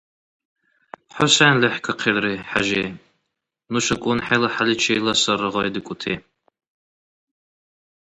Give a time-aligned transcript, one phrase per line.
[1.15, 2.85] ХӀу сен лехӀкахъилри, ХӀяжи,
[3.71, 6.15] нушакӀун хӀела хяличила сарра гъайдикӀути?